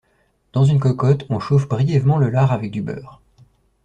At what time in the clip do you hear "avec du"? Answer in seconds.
2.51-2.81